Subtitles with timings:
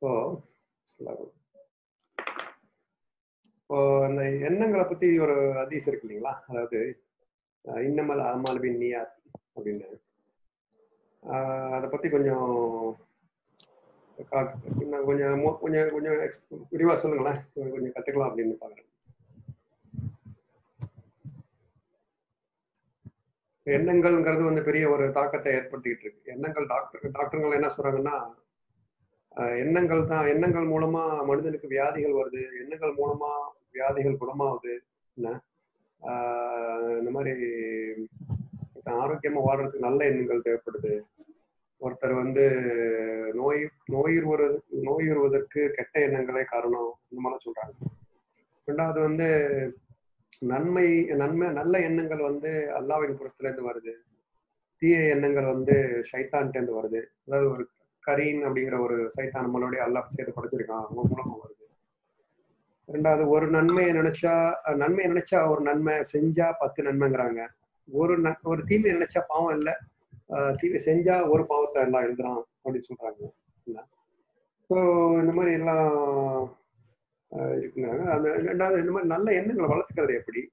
[0.00, 0.40] இப்போ
[0.82, 1.32] சொல்லலாம்.
[3.52, 6.34] இப்போ அந்த எண்ணங்களை பத்தி ஒரு அதிசம் இருக்கு இல்லைங்களா?
[6.46, 7.02] அதாவது
[7.64, 9.14] இன்னமல் அமால் நீயா
[9.56, 10.00] அப்படின்னு.
[11.72, 12.96] அதை பத்தி கொஞ்சம்
[14.30, 16.40] கா- இன்னும் கொஞ்சம் கொஞ்சம் கொஞ்சம் ex-
[16.72, 17.40] விரிவா சொல்லுங்களேன்.
[17.54, 18.86] கொஞ்சம் கத்துக்கலாம் அப்படின்னு பாக்குறேன்.
[23.64, 26.22] எண்ணங்கள்ங்கிறது வந்து பெரிய ஒரு தாக்கத்தை ஏற்படுத்திக்கிட்டு இருக்கு.
[26.24, 28.46] எண்ணங்கள் டாக்டர் டாக்டருங்கள் என்ன சொல்றாங்கன்னா
[29.36, 33.30] எண்ணங்கள் தான் எண்ணங்கள் மூலமா மனிதனுக்கு வியாதிகள் வருது எண்ணங்கள் மூலமா
[33.72, 34.78] வியாதிகள் குணமாகுது
[35.14, 35.40] என்ன?
[36.02, 37.46] ஆஹ் இந்த மாதிரி
[38.84, 41.00] ஆரோக்கியமா வாழ்றதுக்கு நல்ல எண்ணங்கள் தேவைப்படுது.
[41.80, 42.44] ஒருத்தர் வந்து
[43.34, 47.86] நோய் நோயுறு நோயுறுவதற்கு கெட்ட எண்ணங்களே காரணம் இந்த மாதிரிலாம் சொல்றாங்க.
[48.66, 49.28] ரெண்டாவது வந்து
[50.40, 53.94] நன்மை நன்மை நல்ல எண்ணங்கள் வந்து அல்லாவின் புறத்துல இருந்து வருது.
[54.78, 57.02] தீய எண்ணங்கள் வந்து சைத்தான்கிட்ட இருந்து வருது.
[57.26, 57.68] அதாவது ஒரு
[58.06, 60.84] கரீன் அப்படிங்கிற ஒரு சைத்தான் நம்மளுடைய அல்லாஹ் சேர்த்து படைச்சிருக்கான்.
[60.84, 61.66] அவங்க மூலமா வருது.
[62.92, 67.46] ரெண்டாவது ஒரு நன்மையை நினைச்சா நன்மையை நினைச்சா ஒரு நன்மை செஞ்சா பத்து நன்மைங்கிறாங்க.
[67.90, 69.72] ஒரு ந- ஒரு தீமையை நினைச்சா பாவம் இல்லை.
[70.56, 73.32] தீமை செஞ்சா ஒரு பாவத்தை எல்லாம் எழுதுறான் அப்படின்னு சொல்றாங்க.
[74.70, 76.56] ஸோ இந்த மாதிரி எல்லாம்
[77.30, 78.04] இருக்குங்கிறாங்க.
[78.04, 80.50] அந்த ரெண்டாவது இந்த மாதிரி நல்ல எண்ணங்களை வளர்த்துக்கிறது எப்படி?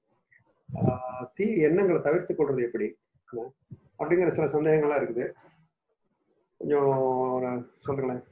[1.34, 2.98] தீ எண்ணங்களை தவிர்த்து கொள்றது எப்படி?
[3.98, 5.32] அப்படிங்கிற சில சந்தேகங்கள்லாம் இருக்குது.
[6.60, 8.22] கொஞ்சம் சொல்லுங்களேன்.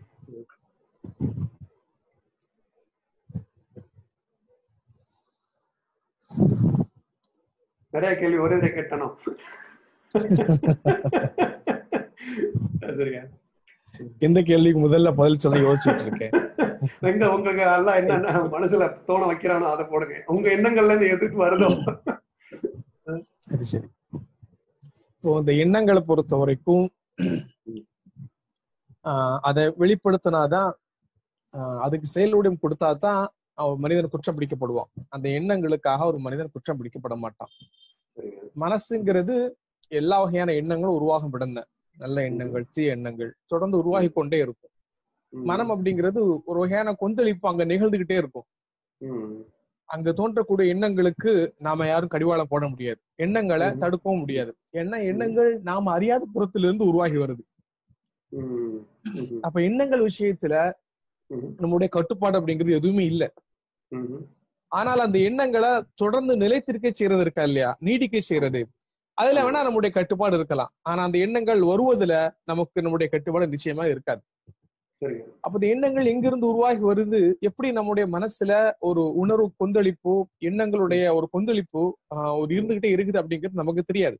[7.93, 9.09] நிறைய கேள்வி ஒரே இதை கேட்டனோ
[12.91, 13.21] சரிங்க
[14.21, 16.35] எந்த கேள்விக்கு முதல்ல பதில் சொல்ல யோசிச்சுட்டு இருக்கேன்
[17.11, 20.17] எங்க உங்களுக்கு எல்லாம் என்னென்ன மனசுல தோண வைக்கிறானோ அதை போடுங்க.
[20.33, 21.69] உங்க எண்ணங்கள்ல இருந்து எதுக்கு வருதோ.
[23.49, 23.87] சரி சரி.
[25.15, 26.85] இப்போ இந்த எண்ணங்களை பொறுத்த வரைக்கும்
[29.41, 30.71] அதை வெளிப்படுத்தினாதான்
[31.81, 33.23] அதுக்கு செயலுடன் கொடுத்தாதான்
[33.55, 37.53] அவன் மனிதன் குற்றம் பிடிக்கப்படுவான் அந்த எண்ணங்களுக்காக ஒரு மனிதன் குற்றம் பிடிக்கப்பட மாட்டான்
[38.63, 39.37] மனசுங்கிறது
[39.91, 41.61] எல்லா வகையான எண்ணங்களும் உருவாகும் விடந்த
[41.97, 44.73] நல்ல எண்ணங்கள் தீய எண்ணங்கள் தொடர்ந்து உருவாகி கொண்டே இருக்கும்.
[45.33, 48.47] மனம் அப்படிங்கிறது ஒரு வகையான கொந்தளிப்பு அங்க நிகழ்ந்துகிட்டே இருக்கும்.
[49.89, 51.33] அங்க தோன்றக்கூடிய எண்ணங்களுக்கு
[51.67, 53.69] நாம யாரும் கடிவாளம் போட முடியாது எண்ணங்களை.
[53.83, 57.45] தடுக்கவும் முடியாது ஏன்னா எண்ணங்கள் நாம அறியாத புறத்திலிருந்து உருவாகி வருது.
[59.43, 60.55] அப்ப எண்ணங்கள் விஷயத்துல.
[61.61, 63.29] நம்முடைய கட்டுப்பாடு அப்படிங்கிறது எதுவுமே இல்லை.
[64.73, 67.71] ஆனால் அந்த எண்ணங்களை தொடர்ந்து நிலைத்திருக்க செய்யறது இருக்கா இல்லையா?
[67.81, 68.61] நீடிக்க செய்யறது.
[69.19, 70.71] அதுல வேணா நம்முடைய கட்டுப்பாடு இருக்கலாம்.
[70.83, 74.23] ஆனா அந்த எண்ணங்கள் வருவதுல நமக்கு நம்முடைய கட்டுப்பாடு நிச்சயமா இருக்காது.
[75.43, 77.19] அப்ப இந்த எண்ணங்கள் எங்கிருந்து உருவாகி வருது?
[77.41, 81.83] எப்படி நம்முடைய மனசுல ஒரு உணர்வு கொந்தளிப்பு எண்ணங்களுடைய ஒரு கொந்தளிப்பு
[82.15, 84.17] ஆஹ், ஒரு இருந்துகிட்டே இருக்குது அப்படிங்கிறது நமக்கு தெரியாது.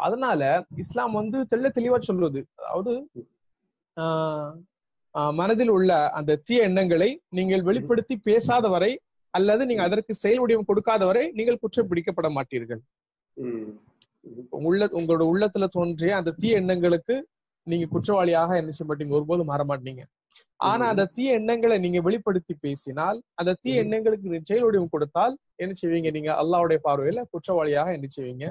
[0.00, 0.42] அதனால
[0.78, 2.40] இஸ்லாம் வந்து தெள்ள தெளிவா சொல்லுது.
[2.60, 2.92] அதாவது
[5.38, 7.08] மனதில் உள்ள அந்த தீய எண்ணங்களை
[7.38, 8.92] நீங்கள் வெளிப்படுத்தி பேசாத வரை
[9.34, 12.80] அல்லது நீங்க அதற்கு செயல் வடிவம் கொடுக்காத வரை நீங்கள் குற்றம் பிடிக்கப்பட மாட்டீர்கள்.
[14.68, 17.14] உள்ள உங்களோட உள்ளத்துல தோன்றிய அந்த தீய எண்ணங்களுக்கு
[17.66, 20.02] நீங்க குற்றவாளியாக என்ன செய்ய மாட்டீங்க ஒருபோதும் மாற மாட்டீங்க
[20.70, 23.82] ஆனா அந்த தீய எண்ணங்களை நீங்க வெளிப்படுத்தி பேசினால் அந்த தீய.
[23.82, 28.46] எண்ணங்களுக்கு செயல் வடிவம் கொடுத்தால் என்ன செய்வீங்க நீங்க அல்லாஹ்வுடைய பார்வையில குற்றவாளியாக என்ன செய்வீங்க.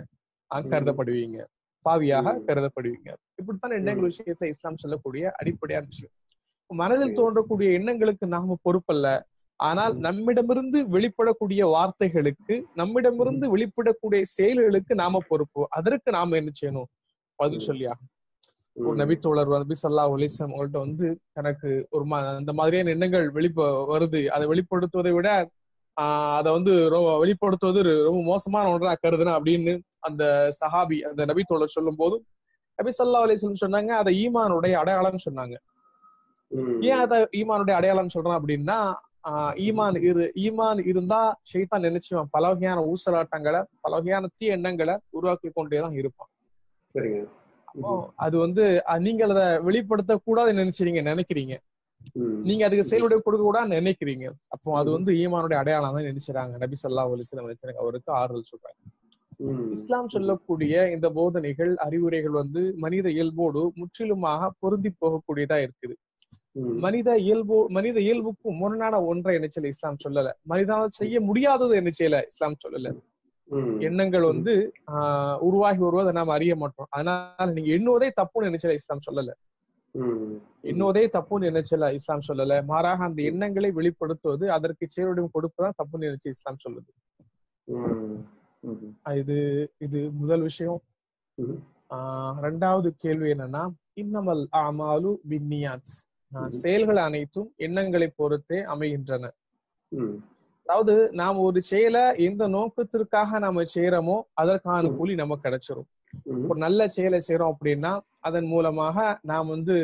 [0.74, 1.40] கருதப்படுவீங்க
[1.86, 2.28] பாவியாக.
[2.48, 4.12] கருதப்படுவீங்க இப்படித்தான் எண்ணங்கள்.
[4.12, 6.16] விஷயத்துல இஸ்லாம் சொல்லக்கூடிய அடிப்படையான விஷயம்
[6.70, 7.18] மனதில்.
[7.18, 9.08] தோன்றக்கூடிய எண்ணங்களுக்கு நாம பொறுப்பல்ல
[9.60, 9.96] ஆனால்.
[9.98, 16.90] நம்மிடமிருந்து வெளிப்படக்கூடிய வார்த்தைகளுக்கு நம்மிடமிருந்து வெளிப்படக்கூடிய செயல்களுக்கு நாம பொறுப்பு அதற்கு நாம என்ன செய்யணும்
[17.40, 17.68] பதில் ம்.
[17.68, 17.94] சொல்லியா
[18.76, 18.96] ஒரு ம்.
[18.96, 25.14] நபி சல்லா அலிஸ்லாம் அவங்கள்ட்ட வந்து எனக்கு ஒரு மா- அந்த மாதிரியான எண்ணங்கள் வெளிப்ப வருது அதை வெளிப்படுத்துவதை
[25.14, 25.30] விட
[25.98, 30.24] ஆஹ் அதை வந்து ரொம்ப வெளிப்படுத்துவது ரொம்ப மோசமான ஒன்றா கருதுனேன் அப்படின்னு அந்த
[30.60, 32.16] சஹாபி அந்த நபி தோழர் சொல்லும் போது
[32.80, 35.56] நபி சல்லா அலிஸ்லாம் சொன்னாங்க அதை ஈமானுடைய அடையாளம் சொன்னாங்க.
[36.90, 38.80] ஏன் அதை ஈமானுடைய அடையாளம் சொல்றேன் அப்படின்னா
[39.66, 41.20] ஈமான் இரு ஈமான் இருந்தா
[41.52, 46.30] ஷைத்தான் நினைச்சுவான் பல வகையான ஊசலாட்டங்களை பல வகையான தீய எண்ணங்களை உருவாக்கி கொண்டே தான் இருப்பான்.
[47.72, 47.92] அப்போ
[48.26, 48.64] அது வந்து
[49.08, 51.56] நீங்க அதை வெளிப்படுத்த கூடாதுன்னு நினைச்சீங்க நினைக்கிறீங்க.
[52.50, 54.26] நீங்க அதுக்கு செயலுடைய கொடுக்க கூடாதுன்னு நினைக்கிறீங்க.
[54.56, 54.90] அப்போ அது.
[54.98, 58.79] வந்து ஈமானுடைய அடையாளம் தான் நினைச்சாங்க நபி சொல்லா அலிஸ்லாம் நினைச்சாங்க அவருக்கு ஆறுதல் சொல்றாங்க.
[59.72, 65.96] இஸ்லாம் சொல்லக்கூடிய இந்த போதனைகள் அறிவுரைகள் வந்து மனித இயல்போடு முற்றிலுமாக பொருந்தி போகக்கூடியதா இருக்குது.
[66.86, 70.30] மனித இயல்பு மனித இயல்புக்கும் முரணான ஒன்றை என்ன செய்யல இஸ்லாம் சொல்லல.
[70.46, 72.90] மனிதனால் செய்ய முடியாதது என்ன செய்யல இஸ்லாம் சொல்லல.
[73.80, 74.54] எண்ணங்கள் வந்து
[74.94, 76.90] ஆஹ் உருவாகி வருவதை நாம் அறிய மாட்டோம்.
[76.90, 79.32] அதனால நீங்க எண்ணுவதே தப்புன்னு நினைச்சல இஸ்லாம் சொல்லல.
[80.64, 82.66] எண்ணுவதே தப்புன்னு நினைச்சல இஸ்லாம் சொல்லல.
[82.66, 86.92] மாறாக அந்த எண்ணங்களை வெளிப்படுத்துவது அதற்கு செயலுடன் கொடுப்பதான் தப்புன்னு நினைச்சு இஸ்லாம் சொல்லுது.
[89.22, 89.38] இது
[89.86, 90.80] இது முதல் விஷயம்.
[92.46, 93.64] ரெண்டாவது கேள்வி என்னன்னா
[94.02, 95.92] இன்னமல் அமாலு பின்னியாத்.
[96.62, 99.32] செயல்கள் அனைத்தும் எண்ணங்களை பொறுத்தே அமைகின்றன.
[100.66, 104.92] அதாவது நாம் ஒரு செயலை எந்த நோக்கத்திற்காக நாம செய்யறோமோ அதற்கான.
[105.00, 105.88] கூலி நமக்கு கிடைச்சிரும்.
[106.50, 107.94] ஒரு நல்ல செயலை செய்யறோம் அப்படின்னா
[108.28, 109.76] அதன் மூலமாக நாம் வந்து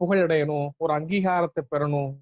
[0.00, 2.12] புகழடையணும் ஒரு அங்கீகாரத்தை பெறணும்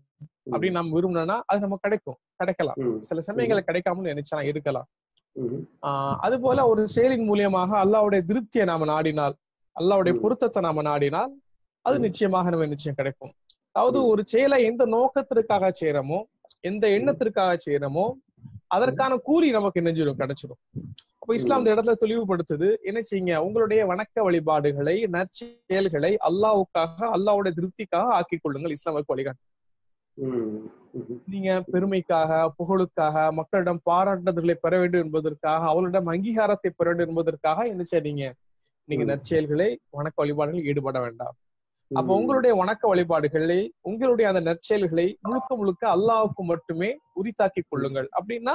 [0.53, 2.19] அப்படின்னு நம்ம விரும்பினோம்னா அது நமக்கு கிடைக்கும்.
[2.41, 2.79] கிடைக்கலாம்.
[3.09, 4.89] சில சமயங்களை கிடைக்காமல் நினைச்சா இருக்கலாம்
[6.21, 9.35] அது போல ஒரு செயலின் மூலியமாக அல்லாவுடைய திருப்தியை நாம நாடினால்
[9.77, 10.15] அல்லாவுடைய.
[10.23, 11.33] பொருத்தத்தை நாம நாடினால்
[11.85, 11.97] அது.
[11.99, 13.33] நிச்சயமாக நம்ம நிச்சயம் கிடைக்கும்.
[13.75, 13.99] அதாவது.
[14.11, 16.19] ஒரு செயலை எந்த நோக்கத்திற்காக செய்யறோமோ
[16.65, 18.07] எந்த எண்ணத்திற்காக செய்யறோமோ
[18.69, 20.61] அதற்கான கூலி நமக்கு நெஞ்சிடும் கிடைச்சிடும்
[21.21, 23.35] அப்ப இஸ்லாம் இந்த இடத்துல தெளிவுபடுத்துது என்ன செய்யுங்க?
[23.47, 29.43] உங்களுடைய வணக்க வழிபாடுகளை நற்செயல்களை அல்லாவுக்காக அல்லாவுடைய திருப்திக்காக ஆக்கிக் கொள்ளுங்கள் இஸ்லாமுக்கு வழிகாட்டு.
[31.25, 38.25] நீங்க பெருமைக்காக புகழுக்காக மக்களிடம் பாராட்டுதல்களை பெற வேண்டும் என்பதற்காக அவர்களிடம் அங்கீகாரத்தை பெற வேண்டும் என்பதற்காக என்ன செய்றீங்க?
[38.89, 39.05] நீங்க.
[39.05, 41.35] நற்செயல்களை வணக்க வழிபாடுகளில் ஈடுபட வேண்டாம்.
[41.91, 42.15] அப்ப.
[42.15, 48.09] உங்களுடைய வணக்க வழிபாடுகளை உங்களுடைய அந்த நற்செயல்களை முழுக்க முழுக்க அல்லாஹ்வுக்கு மட்டுமே உரித்தாக்கிக் கொள்ளுங்கள்.
[48.19, 48.55] அப்படின்னா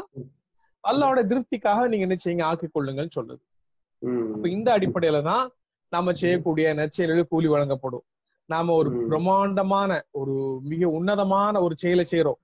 [0.84, 2.44] அல்லாஹ்வோட திருப்திக்காக நீங்க என்ன செய்யுங்க?
[2.44, 3.44] ஆக்கிக் கொள்ளுங்கள் சொல்லுது.
[4.34, 5.46] அப்ப இந்த அடிப்படையில தான்
[5.92, 8.06] நாம செய்யக்கூடிய நற்செயல்கள் கூலி வழங்கப்படும்.
[8.50, 8.89] நாம ஒரு.
[9.07, 10.33] பிரம்மாண்டமான ஒரு
[10.63, 12.39] மிக உன்னதமான ஒரு செயலை செய்யறோம்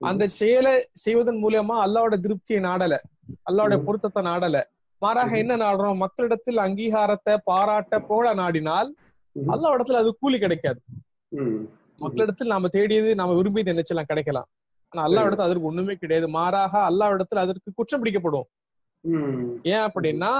[0.00, 2.94] அந்த செயலை செய்வதன் மூலியமா அல்லாவோட திருப்தியை நாடல.
[3.50, 3.74] அல்லாவோட.
[3.84, 4.56] பொருத்தத்தை நாடல.
[5.02, 5.30] மாறாக.
[5.38, 5.96] என்ன நாடுறோம்?
[5.96, 8.90] மக்களிடத்தில் அங்கீகாரத்தை பாராட்ட போல நாடினால்
[9.36, 9.48] ம்.
[9.52, 10.80] அல்லாவிடத்துல அது கூலி கிடைக்காது.
[11.98, 14.48] மக்களிடத்தில் நாம தேடியது நாம விரும்பியது என்னச்செல்லாம் கிடைக்கலாம்.
[14.92, 16.28] ஆனா அல்லா இடத்துல அதற்கு ஒண்ணுமே கிடையாது.
[16.28, 18.48] மாறாக அல்லா இடத்துல அதற்கு குற்றம் பிடிக்கப்படும்
[19.64, 20.32] ஏன் அப்படின்னா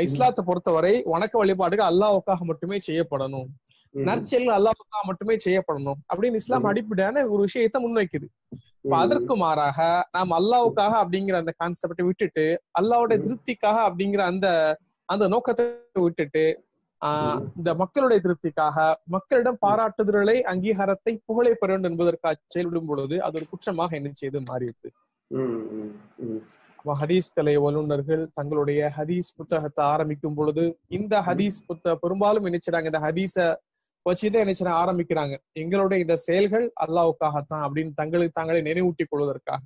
[0.00, 3.48] இஸ்லாத்தை பொறுத்தவரை வணக்க வழிபாடுகள் அல்லாவுக்காக மட்டுமே செய்யப்படணும்.
[3.94, 6.68] ம், நற்செயல்கள் அல்லாவுக்காக மட்டுமே செய்யப்படணும் அப்படின்னு இஸ்லாம்.
[6.70, 8.26] அடிப்படையான ஒரு விஷயத்தை முன்வைக்குது.
[8.96, 9.78] அதற்கு மாறாக
[10.14, 12.44] நாம் அல்லாவுக்காக அப்படிங்கிற அந்த கான்செப்டை விட்டுட்டு
[12.78, 13.12] அல்லாவோட.
[13.24, 14.46] திருப்திக்காக அப்படிங்கிற அந்த
[15.08, 15.64] அந்த நோக்கத்தை
[15.98, 16.44] விட்டுட்டு
[17.02, 17.38] ஆஹ்.
[17.58, 18.78] இந்த மக்களுடைய திருப்திக்காக
[19.08, 24.88] மக்களிடம் பாராட்டுதல்களை அங்கீகாரத்தை புகழை பெற வேண்டும் என்பதற்காக செயல்படும் பொழுது அது ஒரு குற்றமாக என்ன செய்து மாறியது.
[26.94, 33.36] ஹதீஸ் கலை வல்லுநர்கள் தங்களுடைய ஹதீஸ் புத்தகத்தை ஆரம்பிக்கும் பொழுது இந்த ஹதீஸ் புத்த பெரும்பாலும் நினைச்சாங்க இந்த ஹதீஸ
[34.10, 35.36] வச்சுதான் நினைச்சு ஆரம்பிக்கிறாங்க.
[35.52, 39.60] எங்களுடைய இந்த செயல்கள் அல்லாவுக்காகத்தான் அப்படின்னு தங்களுக்கு தாங்களே நினைவூட்டிக் கொள்வதற்காக.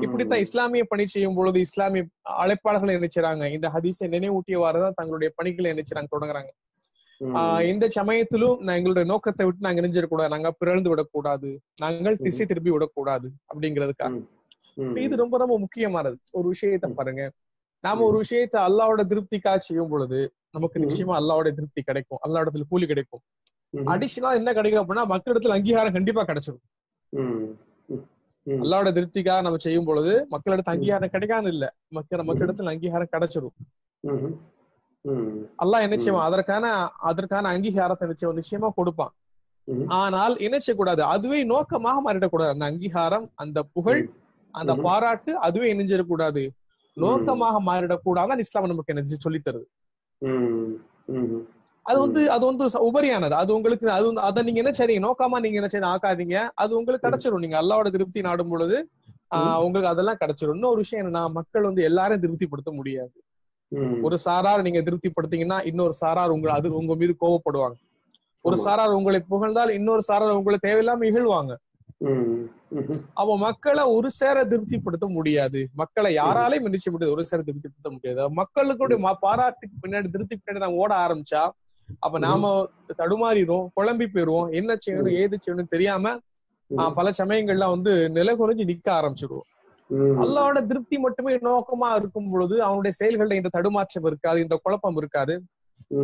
[0.00, 6.50] இப்படித்தான் இஸ்லாமிய பணி செய்யும் பொழுது இஸ்லாமிய அழைப்பாளர்கள் நினைச்சாங்க இந்த ஹதீஸை நினைவூட்டியவாறுதான் தங்களுடைய பணிகளை நினைச்சாங்க தொடங்குறாங்க.
[7.20, 10.28] ஆஹ் எந்த சமயத்திலும் நான் எங்களுடைய நோக்கத்தை விட்டு நாங்க நெஞ்சிடக்கூடாது.
[10.28, 11.60] நாங்க பிறழ்ந்து விடக்கூடாது.
[11.80, 14.24] நாங்கள் திசை திருப்பி விடக்கூடாது அப்படிங்கிறதுக்காக.
[14.96, 16.18] இது ரொம்ப ரொம்ப முக்கியமானது.
[16.30, 17.32] ஒரு விஷயத்த பாருங்க.
[17.80, 20.80] நாம ஒரு விஷயத்த அல்லாவோட திருப்திக்காக செய்யும் பொழுது நமக்கு.
[20.80, 22.18] நிச்சயமா அல்லாவோட திருப்தி கிடைக்கும்.
[22.28, 23.20] அல்லாவிடத்துல கூலி கிடைக்கும்.
[23.92, 26.64] அடிஷனலா என்ன கிடைக்கும் அப்படின்னா மக்களிடத்துல அங்கீகாரம் கண்டிப்பா கிடைச்சிடும்
[28.46, 31.64] அல்லாவோட திருப்திக்காக நம்ம செய்யும் பொழுது மக்களிடத்து அங்கீகாரம் கிடைக்காது இல்ல.
[31.96, 33.56] மக்கள் மக்களிடத்துல அங்கீகாரம் கிடைச்சிடும்
[35.62, 36.26] அல்லாஹ் என்ன செய்வான்?
[36.28, 36.64] அதற்கான
[37.10, 39.12] அதற்கான அங்கீகாரத்தை நிச்சயம் நிச்சயமா கொடுப்பான்.
[39.98, 41.02] ஆனால் என்ன செய்யக்கூடாது?
[41.14, 42.54] அதுவே நோக்கமாக மாறிடக்கூடாது.
[42.54, 44.02] அந்த அங்கீகாரம் அந்த புகழ்
[44.54, 44.72] அந்த.
[44.86, 46.42] பாராட்டு அதுவே இணைஞ்சிடக்கூடாது.
[46.96, 49.66] நோக்கமாக மாறிடக்கூடாதுன்னு இஸ்லாம் நமக்கு என்ன சொல்லி தருது.
[51.82, 53.30] அது வந்து அது வந்து உபரியானது.
[53.30, 55.10] அது உங்களுக்கு அது அதை நீங்க என்ன செய்றீங்க?
[55.10, 56.48] நோக்கமா நீங்க என்ன செய்ய ஆக்காதீங்க.
[56.54, 58.88] அது உங்களுக்கு கிடைச்சிடும் நீங்க அல்லாவோட திருப்தி நாடும் பொழுது
[59.58, 63.12] உங்களுக்கு அதெல்லாம் கிடைச்சிடும் இன்னொரு விஷயம் என்னன்னா மக்கள் வந்து எல்லாரையும் திருப்திப்படுத்த முடியாது.
[64.02, 67.78] ஒரு சாரார் நீங்க திருப்திப்படுத்தீங்கன்னா இன்னொரு சாரார் உங்க அது உங்க மீது கோவப்படுவாங்க.
[68.40, 68.56] ஒரு.
[68.56, 71.56] சாரார் உங்களை புகழ்ந்தால் இன்னொரு சாரார் உங்களை தேவையில்லாம இகழ்வாங்க.
[73.14, 75.68] அப்போ மக்களை ஒரு சேர திருப்திப்படுத்த முடியாது.
[75.74, 78.20] மக்களை யாராலையும் நினைச்ச முடியாது ஒரு சேர திருப்திப்படுத்த முடியாது.
[78.34, 81.50] மக்களுக்குடைய ம- பாராட்டுக்கு பின்னாடி திருப்தி பின்னாடி நம்ம ஓட ஆரம்பிச்சா
[82.00, 82.50] அப்ப நாம
[83.00, 86.14] தடுமாறிடும் குழம்பி போயிருவோம் என்ன செய்யணும் ஏது செய்யணும் தெரியாம
[86.96, 89.48] பல சமயங்கள்ல வந்து நிலை குறைஞ்சு நிக்க ஆரம்பிச்சிடுவோம்.
[90.22, 95.34] அல்லாவோட திருப்தி மட்டுமே நோக்கமா இருக்கும் பொழுது அவனுடைய செயல்கள்ல இந்த தடுமாற்றம் இருக்காது இந்த குழப்பம் இருக்காது.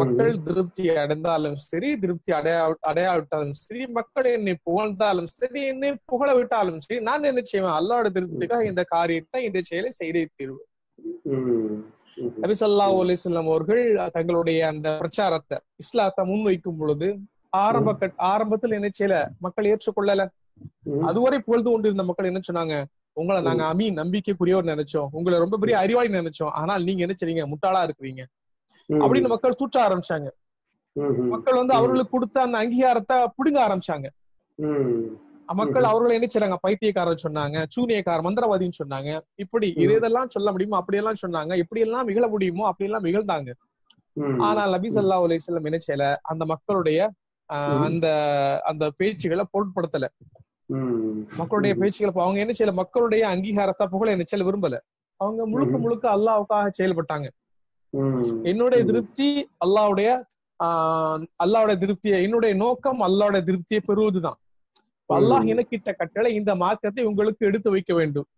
[0.00, 6.80] மக்கள் திருப்தி அடைந்தாலும் சரி திருப்தி அடையா அடையாவிட்டாலும் சரி மக்கள் என்னை புகழ்ந்தாலும் சரி என்னை புகழ விட்டாலும்
[6.86, 7.76] சரி நான் என்ன செய்வேன்?
[7.78, 10.60] அல்லாவோட திருப்திக்காக இந்த காரியத்தை இந்த செயலை செய்தே தீர்வு
[12.20, 13.82] ம், ம், நபி ஸல்லல்லாஹு அலைஹி வஸல்லம் அவர்கள்
[14.12, 17.08] தங்களுடைய அந்த பிரச்சாரத்தை இஸ்லாத்தை முன்வைக்கும் பொழுது
[17.48, 19.26] ஆரம்ப கட் ஆரம்பத்தில் என்ன செய்யல?
[19.38, 20.22] மக்கள் ஏற்றுக்கொள்ளல.
[21.02, 22.84] அதுவரை புகழ்ந்து கொண்டிருந்த மக்கள் என்ன சொன்னாங்க?
[23.12, 25.08] உங்களை நாங்க அமீன் நம்பிக்கைக்குரியவர் நினைச்சோம்.
[25.10, 26.52] உங்களை ரொம்ப பெரிய அறிவாளி நினைச்சோம்.
[26.52, 27.44] ஆனால் நீங்க என்ன செய்றீங்க?
[27.52, 28.22] முட்டாளா இருக்கிறீங்க.
[28.88, 30.28] அப்படின்னு மக்கள் தூற்ற ஆரம்பிச்சாங்க.
[31.28, 34.06] மக்கள் வந்து அவர்களுக்கு கொடுத்த அந்த அங்கீகாரத்தை புடுங்க ஆரம்பிச்சாங்க.
[35.48, 35.84] மக்கள்.
[35.84, 39.10] அவர்களை என்ன செய்றாங்க பைத்தியக்காரன் சொன்னாங்க சூனியக்கார மந்திரவாதின்னு சொன்னாங்க.
[39.36, 39.68] இப்படி.
[39.76, 41.58] இது இதெல்லாம் சொல்ல முடியுமோ அப்படியெல்லாம் சொன்னாங்க.
[41.58, 43.50] எப்படி எல்லாம் நிகழ முடியுமோ அப்படி எல்லாம் நிகழ்ந்தாங்க
[44.16, 46.16] ம், ஆனால் நபி வஸல்லம் என்ன செய்யல?
[46.22, 47.00] அந்த மக்களுடைய.
[47.84, 48.06] அந்த
[48.64, 50.06] அந்த பேச்சுகளை பொருட்படுத்தல.
[51.36, 52.74] மக்களுடைய பேச்சுகளை அவங்க என்ன செய்யல?
[52.74, 54.48] மக்களுடைய அங்கீகாரத்தை புகழ என்ன செய்யல?
[54.48, 54.78] விரும்பல.
[55.20, 55.78] அவங்க முழுக்க.
[55.78, 57.28] முழுக்க அல்லாவுக்காக செயல்பட்டாங்க.
[58.44, 58.84] என்னுடைய.
[58.84, 59.28] திருப்தி
[59.64, 60.08] அல்லாவுடைய
[60.60, 64.38] ஆஹ் அல்லாவுடைய திருப்தியை என்னுடைய நோக்கம் அல்லாவுடைய திருப்தியை பெறுவதுதான்.
[65.10, 65.50] அல்லாஹ் ம்.
[65.52, 68.28] எனக்கிட்ட கட்டளை இந்த மார்க்கத்தை உங்களுக்கு எடுத்து வைக்க வேண்டும்.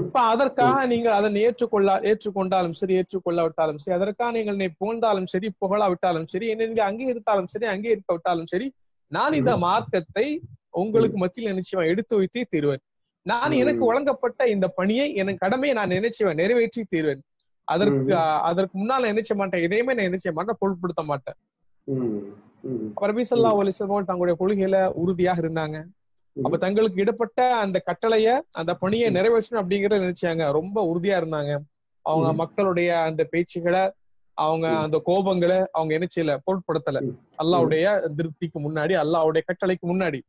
[0.00, 6.26] இப்ப அதற்காக நீங்கள் அதனை ஏற்றுக்கொள்ள ஏற்றுக்கொண்டாலும் சரி ஏற்றுக்கொள்ளாவிட்டாலும் சரி அதற்காக நீங்கள் என்னை புகழ்ந்தாலும் சரி புகழாவிட்டாலும்
[6.32, 8.66] சரி என்னை நீங்க அங்கீகரித்தாலும் சரி அங்கீகரிக்க விட்டாலும் சரி
[9.12, 10.26] நான் இந்த மார்க்கத்தை
[10.74, 12.82] உங்களுக்கு மத்தியில் நிச்சயமா எடுத்து வைத்தே தீருவேன்.
[13.26, 13.52] நான்.
[13.62, 17.22] எனக்கு வழங்கப்பட்ட இந்த பணியை என் கடமையை நான் நினைச்சுவேன் நிறைவேற்றி தீருவேன்.
[17.68, 18.14] அதற்கு
[18.50, 21.38] அதற்கு முன்னால் நான் நினைச்ச மாட்டேன் எதையுமே நான் நினைச்ச மாட்டேன் பொருட்படுத்த மாட்டேன்.
[23.06, 23.50] ரபி சல்லா
[24.08, 25.76] தங்களுடைய கொள்கையில உறுதியாக இருந்தாங்க.
[26.36, 28.28] அப்ப தங்களுக்கு இடப்பட்ட அந்த கட்டளைய
[28.60, 31.52] அந்த பணியை நிறைவேற்றணும் அப்படிங்கறத நினைச்சாங்க ரொம்ப உறுதியா இருந்தாங்க
[32.06, 32.28] அவங்க.
[32.42, 33.82] மக்களுடைய அந்த பேச்சுகளை
[34.38, 34.66] அவங்க.
[34.84, 37.00] அந்த கோபங்களை அவங்க என்ன செய்யல பொருட்படுத்தல.
[37.42, 37.84] அல்லாவுடைய
[38.18, 40.20] திருப்திக்கு முன்னாடி அல்லாவுடைய கட்டளைக்கு முன்னாடி.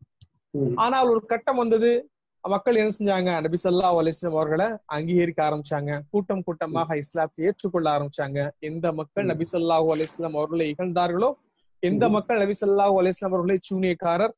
[0.84, 1.92] ஆனால் ஒரு கட்டம் வந்தது
[2.44, 8.86] மக்கள் என்ன செஞ்சாங்க நபி சொல்லா அலிஸ்லாம் அவர்களை அங்கீகரிக்க ஆரம்பிச்சாங்க கூட்டம் கூட்டமாக இஸ்லாத்தை ஏற்றுக்கொள்ள ஆரம்பிச்சாங்க எந்த
[9.00, 9.26] மக்கள்.
[9.32, 11.30] நபி சொல்லாஹு அலிஸ்லாம் அவர்களை இகழ்ந்தார்களோ
[11.84, 12.04] எந்த.
[12.16, 14.34] மக்கள் நபி சொல்லாஹு அலிஸ்லாம் அவர்களை சூனியக்காரர்.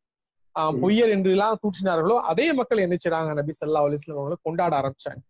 [0.81, 5.24] பொய்யர் என்று எல்லாம் தூற்றினார்களோ அதே மக்கள் என்ன செய்றாங்க நபி சொல்லா அலிஸ்லாம் அவர்களை கொண்டாட ஆரம்பிச்சாங்க.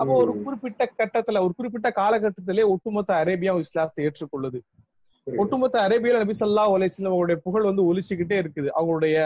[0.00, 4.60] அப்போ ஒரு குறிப்பிட்ட கட்டத்துல ஒரு குறிப்பிட்ட காலகட்டத்திலே ஒட்டுமொத்த அரேபியாவும் இஸ்லாத்தை ஏற்றுக்கொள்ளுது.
[5.26, 9.16] ஒட்டுமொத்த அரேபியால நபி சல்லா அலிஸ்லாம் அவருடைய புகழ் வந்து ஒலிச்சுக்கிட்டே இருக்குது அவங்களுடைய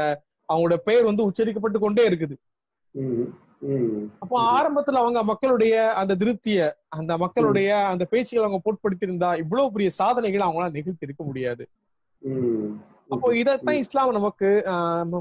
[0.49, 2.37] அவங்களுடைய பெயர் வந்து உச்சரிக்கப்பட்டு கொண்டே இருக்குது.
[4.23, 9.91] அப்போ ஆரம்பத்துல அவங்க மக்களுடைய அந்த திருப்திய அந்த மக்களுடைய அந்த பேச்சுகளை அவங்க போட்படுத்தி இருந்தா இவ்வளவு பெரிய
[10.01, 11.65] சாதனைகளை அவங்களால நிகழ்த்தி இருக்க முடியாது.
[13.15, 14.49] அப்போ இதைத்தான் இஸ்லாம் நமக்கு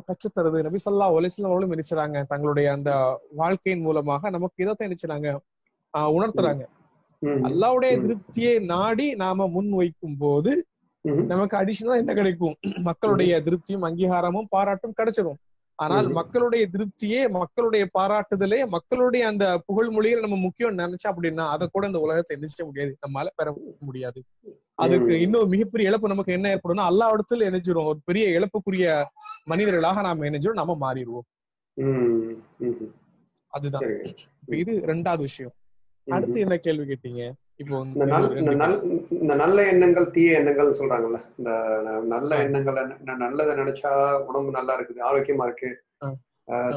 [0.10, 0.60] கற்றுத்தருது.
[0.68, 2.92] நபி சொல்லா ஒலிஸ்லாம் அவர்களும் நினைச்சாங்க தங்களுடைய அந்த
[3.42, 5.30] வாழ்க்கையின் மூலமாக நமக்கு இதைத்தான் நினைச்சாங்க
[6.18, 6.64] உணர்த்துறாங்க.
[7.50, 7.94] அல்லாவுடைய.
[8.06, 10.54] திருப்தியை நாடி நாம முன் வைக்கும் போது.
[11.32, 12.56] நமக்கு அடிஷனலா என்ன கிடைக்கும்?
[12.88, 15.40] மக்களுடைய திருப்தியும் அங்கீகாரமும் பாராட்டும் கிடைச்சிடும்
[15.76, 16.08] ஆனால்.
[16.08, 22.38] மக்களுடைய திருப்தியே மக்களுடைய பாராட்டுதலே மக்களுடைய அந்த புகழ்மொழியை நம்ம முக்கியம் நினைச்சா அப்படின்னா அதை கூட இந்த உலகத்தை
[22.38, 22.98] எந்திரிக்க முடியாது.
[23.08, 24.24] நம்மளால பெற முடியாது.
[24.76, 25.22] அதுக்கு.
[25.22, 29.06] இன்னும் மிகப்பெரிய இழப்பு நமக்கு என்ன ஏற்படும்னா அல்லா இடத்துல இணைஞ்சிரும் ஒரு பெரிய இழப்புக்குரிய
[29.44, 31.28] மனிதர்களாக நாம இணைஞ்சிரும் நம்ம மாறிடுவோம்.
[33.48, 33.90] அதுதான்.
[34.48, 35.54] இது ரெண்டாவது விஷயம்.
[36.08, 37.34] அடுத்து என்ன கேள்வி கேட்டீங்க?
[37.58, 37.76] இப்போ
[39.20, 41.52] இந்த நல்ல எண்ணங்கள் தீய எண்ணங்கள் சொல்றாங்கல்ல இந்த
[42.06, 45.70] நல்ல எண்ணங்கள் நல்லதை நினைச்சா உடம்பு நல்லா இருக்குது ஆரோக்கியமா இருக்கு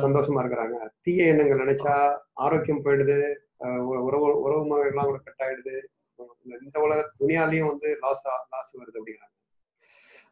[0.03, 0.77] சந்தோஷமா இருக்கிறாங்க.
[1.01, 1.95] தீய எண்ணங்கள் நினைச்சா
[2.35, 3.17] ஆரோக்கியம் போயிடுது
[3.85, 5.75] உறவு உறவு முறைகள்லாம் கூட கட் ஆயிடுது.
[6.45, 9.35] இந்த- இந்த உலக துணியாலையும் வந்து லாஸ் லாஸ் வருது அப்படிங்கிறாங்க.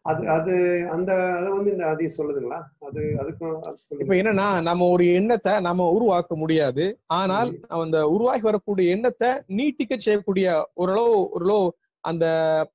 [0.07, 0.53] அது அது
[0.93, 5.89] அந்த அது வந்து இந்த அதி சொல்லுதுங்களா அது அதுக்கும் அது இப்ப என்னன்னா நம்ம ஒரு எண்ணத்தை நம்ம
[5.93, 6.85] உருவாக்க முடியாது
[7.19, 11.67] ஆனால் அந்த உருவாகி வரக்கூடிய எண்ணத்தை நீட்டிக்க செய்யக்கூடிய ஓரளவு ஓரளவு
[12.05, 12.25] அந்த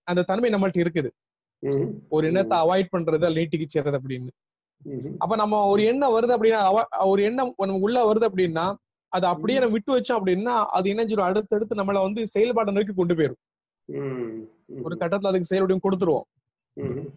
[0.05, 1.09] அந்த தன்மை நம்மள்ட்ட இருக்குது.
[2.11, 4.31] ஒரு எண்ணத்தை அவாய்ட் பண்றது நீட்டிக்க செய்யறது அப்படின்னு.
[5.19, 6.61] அப்ப நம்ம ஒரு எண்ணம் வருது அப்படின்னா
[7.07, 8.65] ஒரு எண்ணம் நம்ம உள்ள வருது அப்படின்னா
[9.11, 13.41] அது அப்படியே நம்ம விட்டு வச்சோம் அப்படின்னா அது இணைஞ்சிரும் அடுத்தடுத்து நம்மள வந்து செயல்பாடு நோக்கி கொண்டு போயிரும்
[13.89, 14.29] ம்.
[14.69, 14.83] ம்.
[14.83, 16.27] ஒரு கட்டத்துல அதுக்கு செயல்படியும் கொடுத்துருவோம்.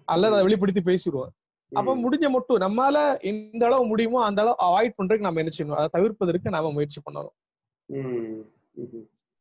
[0.05, 1.29] அல்லது அதை வெளிப்படுத்தி பேசிடுவோம்.
[1.73, 1.95] அப்ப.
[1.97, 5.79] முடிஞ்ச மட்டும் நம்மால எந்த அளவு முடியுமோ அந்த அளவு அவாய்ட் பண்றதுக்கு நம்ம என்ன செய்யணும்?
[5.79, 7.29] அதை தவிர்ப்பதற்கு நாம முயற்சி பண்ணணும்.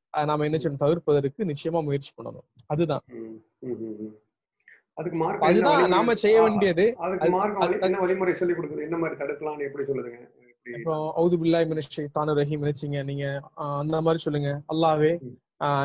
[0.10, 0.84] அதை நாம என்ன செய்யணும்?
[0.84, 2.62] தவிர்ப்பதற்கு நிச்சயமா முயற்சி பண்ணணும்.
[2.66, 3.00] அதுதான்.
[4.94, 6.96] அதுக்கு என்ன அதுதான் நாம செய்ய வேண்டியது.
[6.98, 7.30] அதுக்கு
[7.64, 8.82] அது- என்ன வழிமுறை சொல்லி கொடுக்குது?
[8.82, 10.30] என்ன மாதிரி தடுக்கலாம்னு எப்படி சொல்லுதுங்க?
[10.78, 14.62] இப்போ அவுது பில்லாய் மினிஸ்ட்ரி தானு ரஹீம் நினைச்சீங்க நீங்க அந்த மாதிரி சொல்லுங்க.
[14.74, 15.18] அல்லாவே.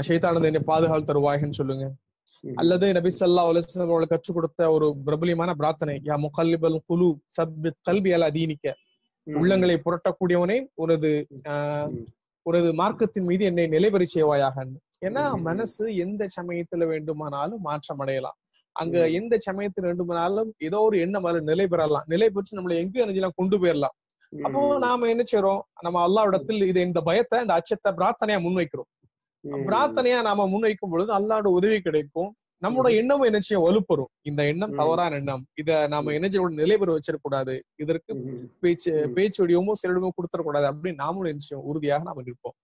[0.09, 1.93] ஷைத்தானது என்னை பாதுகால் தருவாய்ன்னு சொல்லுங்க.
[2.45, 8.11] அல்லது நபி சல்லா அலுவலம் அவர்களுக்கு கற்றுக் கொடுத்த ஒரு பிரபலியமான பிரார்த்தனை யா முகல்லிபல் குலு சப்பித் கல்வி
[8.16, 8.66] அல அதீனிக்க.
[9.26, 11.11] உள்ளங்களை புரட்டக்கூடியவனே உனது.
[12.47, 14.57] உனது மார்க்கத்தின் மீது என்னை நிலைபெறி செய்வாயாக
[15.07, 15.25] ஏன்னா.
[15.49, 18.38] மனசு எந்த சமயத்துல வேண்டுமானாலும் மாற்றம் அடையலாம்
[18.76, 18.97] அங்க.
[19.21, 23.57] எந்த சமயத்துல வேண்டுமானாலும் ஏதோ ஒரு எண்ணம் அதுல நிலை பெறலாம் நிலை பெற்று நம்மளை எங்க நினைச்சலாம் கொண்டு
[23.62, 23.97] போயிடலாம்
[24.33, 24.61] அப்போ.
[24.87, 28.88] நாம என்ன செய்றோம் நம்ம அல்லாவிடத்தில் இது இந்த பயத்தை இந்த அச்சத்தை பிரார்த்தனையா முன்வைக்கிறோம்.
[29.45, 32.30] பிரார்த்தனையா நாம முன்வைக்கும் பொழுது அல்லாவோட உதவி கிடைக்கும்.
[32.62, 34.11] நம்மளோட எண்ணமும் செய்யும் வலுப்பெறும்.
[34.23, 34.71] இந்த எண்ணம்.
[34.75, 35.47] தவறான எண்ணம்.
[35.54, 37.61] இத நாம என்ன நிலை பெற வச்சிடக்கூடாது.
[37.76, 38.12] இதற்கு.
[38.61, 39.11] பேச்சு.
[39.14, 42.57] பேச்சு வடிவமோ செயலடிவமோ கொடுத்துடக்கூடாது அப்படின்னு நாமளும் செய்வோம் உறுதியாக நாம நிற்போம்.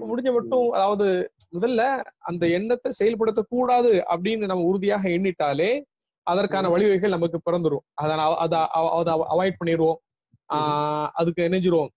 [0.00, 1.06] முடிஞ்ச மட்டும் அதாவது
[1.52, 1.82] முதல்ல
[2.18, 5.70] அந்த எண்ணத்தை செயல்படுத்த கூடாது அப்படின்னு நம்ம உறுதியாக எண்ணிட்டாலே
[6.26, 6.68] அதற்கான.
[6.68, 7.84] வழிவகைகள் நமக்கு பிறந்துரும்.
[7.94, 10.00] அதை அதை அவாய்ட் பண்ணிடுவோம்
[10.50, 11.90] ஆஹ் அதுக்கு இணைஞ்சிரும்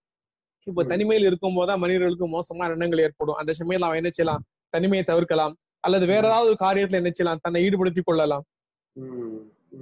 [0.64, 0.84] இப்ப.
[0.84, 3.34] தனிமையில் இருக்கும் போதுதான் மனிதர்களுக்கு மோசமான எண்ணங்கள் ஏற்படும்.
[3.34, 4.44] அந்த சமயம் அவன் என்ன செய்யலாம்?
[4.68, 5.56] தனிமையை தவிர்க்கலாம்.
[5.80, 7.38] அல்லது வேற ஏதாவது ஒரு காரியத்துல என்ன செய்யலாம்?
[7.42, 8.44] தன்னை ஈடுபடுத்திக் கொள்ளலாம்.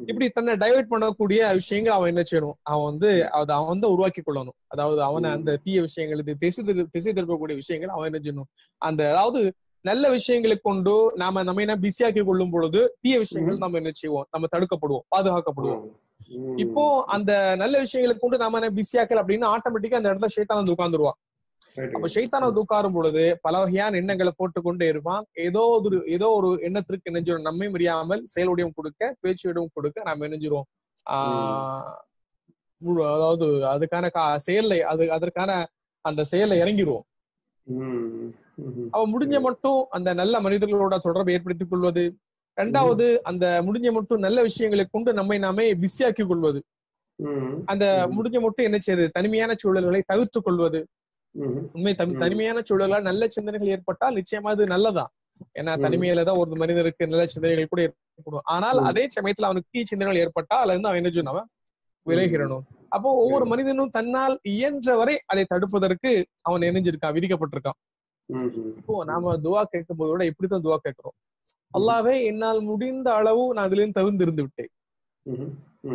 [0.06, 2.58] இப்படி தன்னை டைவர்ட் பண்ணக்கூடிய விஷயங்கள் அவன் என்ன செய்யணும்?
[2.62, 4.56] அவன் வந்து அது அவன் வந்து உருவாக்கி கொள்ளணும்.
[4.66, 5.30] அதாவது அவனை.
[5.30, 8.50] அந்த தீய விஷயங்கள் இது திசை திசை திருப்பக்கூடிய விஷயங்கள் அவன் என்ன செய்யணும்?
[8.78, 13.56] அந்த அதாவது நல்ல விஷயங்களை கொண்டு நாம நம்ம என்ன பிஸியாக்கி கொள்ளும் பொழுது தீய விஷயங்கள்.
[13.56, 14.26] நம்ம என்ன செய்வோம்?
[14.30, 15.84] நம்ம தடுக்கப்படுவோம் பாதுகாக்கப்படுவோம்.
[16.56, 21.18] இப்போ அந்த நல்ல விஷயங்களை கொண்டு நாம என்ன பிஸியாக்கல அப்படின்னு ஆட்டோமேட்டிக்கா அந்த இடத்துல ஷைத்தான் வந்து உட்கார்ந்துருவான்.
[21.94, 25.24] அப்ப ஷைத்தான் வந்து உட்காரும் பொழுது பல வகையான எண்ணங்களை போட்டுக்கொண்டே இருப்பான்.
[25.40, 30.66] ஏதோ ஒரு ஏதோ ஒரு எண்ணத்திற்கு இணைஞ்சிரும் நம்மை அறியாமல் செயலுடையும் கொடுக்க பேச்சுடையும் கொடுக்க நாம இணைஞ்சிரும்
[31.06, 31.90] ஆஹ்
[32.82, 35.50] முழு- அதாவது அதுக்கான கா- செயல்ல அது அதற்கான
[36.04, 37.06] அந்த செயல்ல இறங்கிடுவோம்
[38.90, 42.04] அவ முடிஞ்ச மட்டும் அந்த நல்ல மனிதர்களோட தொடர்பை ஏற்படுத்திக் கொள்வது
[42.56, 46.60] ரெண்டாவது அந்த முடிஞ்ச மட்டும் நல்ல விஷயங்களை கொண்டு நம்மை நாமே பிஸியாக்கிக் கொள்வது.
[47.72, 47.84] அந்த
[48.16, 49.04] முடிஞ்ச மட்டும் என்ன செய்யுது?
[49.16, 50.80] தனிமையான சூழல்களை தவிர்த்துக் கொள்வது.
[51.76, 51.92] உண்மை.
[52.24, 55.10] தனிமையான சூழலால் நல்ல சிந்தனைகள் ஏற்பட்டால் நிச்சயமா அது நல்லதான்
[55.58, 55.72] ஏன்னா.
[55.84, 58.46] தனிமையில தான் ஒரு மனிதனுக்கு நல்ல சிந்தனைகள் கூட ஏற்படும்.
[58.54, 58.78] ஆனால்.
[58.90, 61.34] அதே சமயத்துல அவனுக்கு தீ சிந்தனைகள் ஏற்பட்டா அதுல இருந்து அவன் என்ன செய்யணும்?
[61.34, 61.48] அவன்
[62.06, 62.64] விலகிடணும்.
[62.96, 66.10] அப்போ ஒவ்வொரு மனிதனும் தன்னால் இயன்ற வரை அதை தடுப்பதற்கு
[66.48, 67.78] அவன் இணைஞ்சிருக்கான் விதிக்கப்பட்டிருக்கான்.
[68.80, 71.16] இப்போ நாம துவா கேட்கும் போதோட இப்படித்தான் துவா கேட்கிறோம்.
[71.74, 73.84] அல்லாவே என்னால் முடிந்த அளவு நான் இதுல
[74.26, 74.72] இருந்து விட்டேன்.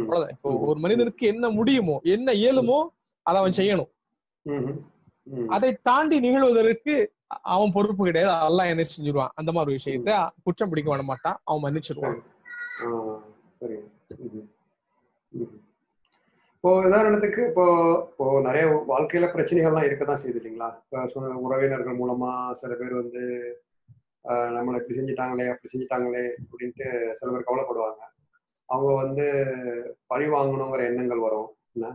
[0.02, 0.34] அவ்வளவுதான்.
[0.36, 2.80] இப்போ ஒரு மனிதனுக்கு என்ன முடியுமோ என்ன இயலுமோ
[3.26, 3.92] அதை அவன் செய்யணும்.
[5.56, 6.94] அதை தாண்டி நிகழ்வதற்கு
[7.54, 8.32] அவன் பொறுப்பு கிடையாது.
[8.48, 9.34] அல்லாஹ் என்ன செஞ்சிருவான்.
[9.40, 10.12] அந்த மாதிரி விஷயத்த
[10.46, 11.38] குற்றம் பிடிக்க விட மாட்டான்.
[11.48, 12.20] அவன் மன்னிச்சிருவான்.
[16.56, 17.66] இப்போ உதாரணத்துக்கு இப்போ
[18.10, 20.70] இப்போ நிறைய வாழ்க்கையில பிரச்சனைகள்லாம் இருக்கதான் செய்யுது இல்லைங்களா?
[21.46, 23.24] உறவினர்கள் மூலமா சில பேர் வந்து
[24.30, 28.02] நம்மளை இப்படி செஞ்சுட்டாங்களே அப்படி செஞ்சுட்டாங்களே அப்படின்ட்டு சில பேர் கவலைப்படுவாங்க.
[28.66, 29.26] அவங்க வந்து
[30.12, 31.50] பழி வாங்கணுங்கிற எண்ணங்கள் வரும்.
[31.74, 31.88] என்ன?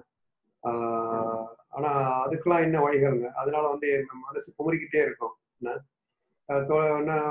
[1.77, 1.91] ஆனா
[2.27, 3.29] அதுக்கெல்லாம் என்ன வழிகள்ங்க?
[3.43, 3.89] அதனால வந்து
[4.27, 5.35] மனசு குமுறிக்கிட்டே இருக்கும்.
[5.59, 5.75] என்ன?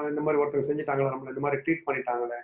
[0.10, 2.40] இந்த மாதிரி ஒருத்தங்க செஞ்சுட்டாங்களே நம்மளை இந்த மாதிரி ட்ரீட் பண்ணிட்டாங்களே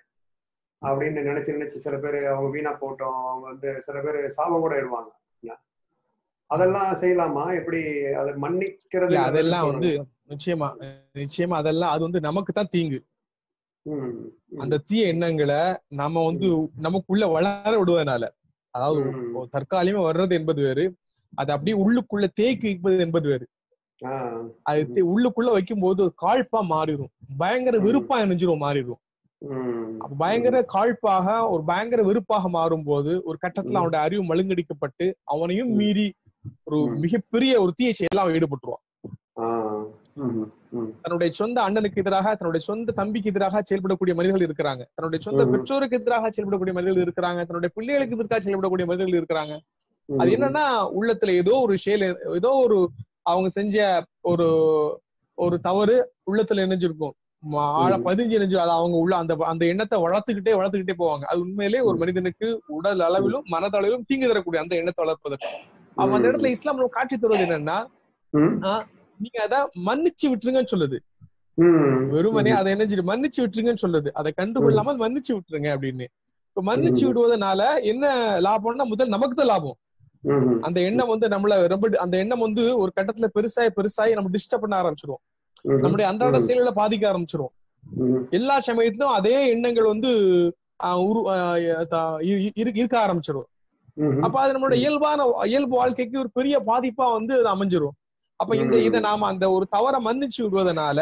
[0.82, 3.18] அப்படின்னு நினைச்சு நினைச்சு சில பேர் அவங்க வீணா போட்டோம்.
[3.32, 5.12] அவங்க வந்து சில பேர் சாபம் கூட இடுவாங்க?
[6.52, 7.44] அதெல்லாம் செய்யலாமா?
[7.60, 7.82] எப்படி?
[8.22, 9.90] அதை மன்னிக்கிறது அதெல்லாம் வந்து
[10.32, 10.68] நிச்சயமா
[11.16, 13.00] நிச்சயமா அதெல்லாம் அது வந்து நமக்கு தான் தீங்கு.
[14.60, 15.60] அந்த தீய எண்ணங்களை
[15.96, 16.48] நம்ம வந்து
[16.80, 18.24] நமக்குள்ள வளர விடுவதனால
[18.74, 19.00] அதாவது
[19.54, 20.84] தற்காலிகமா வர்றது என்பது வேறு
[21.34, 23.46] அது அப்படியே உள்ளுக்குள்ள தேக்கி வைப்பது என்பது வேறு.
[24.64, 24.82] அது
[25.14, 27.12] உள்ளுக்குள்ள வைக்கும் போது காழ்ப்பா மாறிடும்.
[27.38, 27.76] பயங்கர.
[27.80, 29.02] வெறுப்பா இணைஞ்சிரும் மாறிடும்.
[30.18, 33.80] பயங்கர காழ்ப்பாக ஒரு பயங்கர வெறுப்பாக மாறும்போது ஒரு கட்டத்துல.
[33.80, 35.72] அவனுடைய அறிவு மழுங்கடிக்கப்பட்டு அவனையும்.
[35.80, 36.08] மீறி
[36.64, 36.78] ஒரு.
[36.98, 38.84] மிகப்பெரிய ஒரு தீய செயலாம் அவன் ஈடுபட்டுருவான்.
[41.04, 44.84] தன்னுடைய சொந்த அண்ணனுக்கு எதிராக தன்னுடைய சொந்த தம்பிக்கு எதிராக செயல்படக்கூடிய மனிதர்கள் இருக்கிறாங்க.
[44.96, 45.44] தன்னுடைய சொந்த.
[45.54, 47.40] பெற்றோருக்கு எதிராக செயல்படக்கூடிய மனிதர்கள் இருக்கிறாங்க.
[47.50, 49.56] தன்னுடைய பிள்ளைகளுக்கு எதிராக செயல்படக்கூடிய மனிதர்கள் இருக்கிறாங்க.
[50.10, 50.66] அது என்னன்னா
[51.00, 52.06] உள்ளத்துல ஏதோ ஒரு செயல்
[52.40, 52.78] ஏதோ ஒரு
[53.32, 53.76] அவங்க செஞ்ச
[54.32, 54.48] ஒரு
[55.38, 55.96] ஒரு தவறு
[56.32, 57.16] உள்ளத்துல இணைஞ்சிருக்கும்
[57.82, 57.92] ஆழ.
[58.08, 61.26] பதிஞ்சு இணைஞ்சு அது அவங்க உள்ள அந்த அந்த எண்ணத்தை வளர்த்துக்கிட்டே வளர்த்துக்கிட்டே போவாங்க.
[61.32, 62.48] அது உண்மையிலே ஒரு மனிதனுக்கு
[62.78, 65.52] உடல் அளவிலும் மனதளவிலும் தீங்கு தரக்கூடிய அந்த எண்ணத்தை வளர்ப்பதற்கு
[65.98, 67.78] அவன் அந்த இடத்துல இஸ்லாம் காட்சி தருவது என்னன்னா
[69.22, 70.98] நீங்க அதை மன்னிச்சு விட்டுருங்கன்னு சொல்லுது.
[72.10, 74.10] வெறுமனே அதை என்ன மன்னிச்சு விட்டுருங்கன்னு சொல்லுது.
[74.12, 76.06] அதை கண்டுகொள்ளாமல் மன்னிச்சு விட்டுருங்க அப்படின்னு.
[76.48, 77.06] இப்ப மன்னிச்சு.
[77.08, 78.06] விடுவதனால என்ன
[78.40, 79.78] லாபம்னா முதல் நமக்கு தான் லாபம்.
[80.62, 84.76] அந்த எண்ணம் வந்து நம்மள ரொம்ப அந்த எண்ணம் வந்து ஒரு கட்டத்துல பெருசாயி பெருசாயி நம்ம டிஸ்டர்ப் பண்ண
[84.82, 85.22] ஆரம்பிச்சிரும்.
[85.62, 86.40] நம்முடைய அன்றாட.
[86.40, 87.54] செயல்களை பாதிக்க ஆரம்பிச்சிரும்.
[88.30, 90.12] எல்லா சமயத்திலும் அதே எண்ணங்கள் வந்து
[92.54, 93.48] இருக்க ஆரம்பிச்சிரும்.
[93.94, 97.96] ம், அப்ப அது நம்மளோட இயல்பான இயல்பு வாழ்க்கைக்கு ஒரு பெரிய பாதிப்பா வந்து அது அமைஞ்சிரும்.
[98.42, 98.76] அப்ப இந்த.
[98.88, 101.00] இதை நாம அந்த ஒரு தவறை மன்னிச்சு விடுவதனால.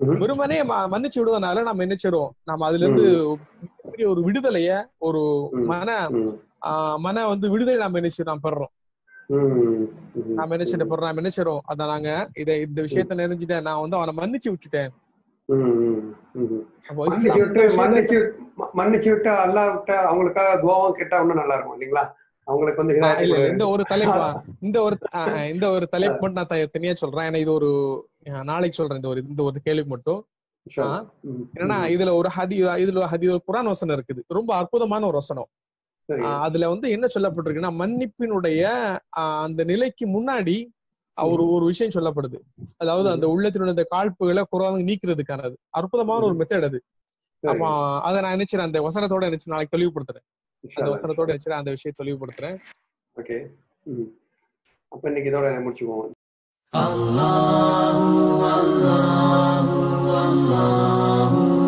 [0.00, 0.58] வெறுமனே
[0.92, 3.06] மன்னிச்சு விடுவதனால நம்ம என்ன செய்றோம் நாம அதுல இருந்து
[3.90, 4.70] பெரிய ஒரு விடுதலைய
[5.08, 5.22] ஒரு.
[5.70, 5.88] மன
[7.04, 8.72] மன வந்து விடுதலை நாம என்ன செய்றோம் நாம் பெறோம்.
[10.38, 12.10] நாம என்ன செய்ய போறோம் நாம என்ன செய்றோம் அத நாங்க
[12.42, 14.90] இத இந்த விஷயத்த நினைச்சிட்டேன் நான் வந்து அவனை மன்னிச்சு விட்டுட்டேன்.
[17.00, 18.16] மன்னிச்சு விட்டு
[18.78, 22.04] மன்னிச்சு விட்டு அல்லா விட்ட அவங்களுக்காக துவாவும் கேட்டா இன்னும் நல்லா இருக்கும் இல்லைங்களா?
[22.50, 23.48] அவங்களுக்கு வந்து இல்ல.
[23.48, 24.20] இந்த ஒரு தலைப்பு
[24.60, 24.96] இந்த ஒரு
[25.52, 27.26] இந்த ஒரு தலைப்பு மட்டும் நான் தனியா சொல்றேன்.
[27.30, 27.70] ஏன்னா இது ஒரு
[28.42, 28.96] நாளைக்கு சொல்றேன்.
[28.96, 30.20] இந்த ஒரு இந்த ஒரு கேள்வி மட்டும்.
[31.58, 31.92] ஏன்னா ம்.
[31.94, 34.22] இதுல ஒரு ஹதி இதுல ஹதி ஒரு குரான் வசனம் இருக்குது.
[34.28, 35.48] ரொம்ப அற்புதமான ஒரு வசனம்.
[36.40, 38.62] அதுல வந்து என்ன சொல்லப்பட்டிருக்குன்னா மன்னிப்பினுடைய
[39.42, 40.56] அந்த நிலைக்கு முன்னாடி
[41.16, 42.38] ஒரு ஒரு விஷயம் சொல்லப்படுது.
[42.76, 45.56] அதாவது அந்த உள்ளத்தினுடைய அந்த காழ்ப்புகளை குரான் நீக்கிறதுக்கானது.
[45.70, 46.78] அற்புதமான ஒரு மெத்தட் அது.
[47.42, 47.64] அப்ப
[48.00, 48.66] அதை நான் நினைச்சிறேன்.
[48.68, 50.26] அந்த வசனத்தோட நினைச்சு நாளைக்கு தெளிவுபடுத்துறேன்.
[50.74, 52.56] அந்த வசனத்தோட வச்சு அந்த விஷயத்தை தெளிவுபடுத்துறேன்.
[53.16, 53.38] ஓகே.
[54.88, 56.10] அப்ப இன்னைக்கு இதோட முடிச்சுக்குவோம்.
[56.72, 58.02] அல்லாஹ்
[58.54, 59.70] அல்லாஹ்
[60.24, 61.59] அல்லாஹ்.